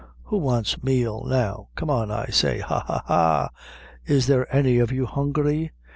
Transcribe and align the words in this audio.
Who 0.23 0.37
wants 0.39 0.81
meal 0.81 1.25
now? 1.27 1.67
Come 1.75 1.91
on, 1.91 2.09
I 2.09 2.25
say 2.31 2.57
ha, 2.57 2.79
ha, 2.87 3.03
ha! 3.05 3.49
Is 4.07 4.25
there 4.25 4.51
any 4.51 4.79
of 4.79 4.91
you 4.91 5.05
hungry? 5.05 5.73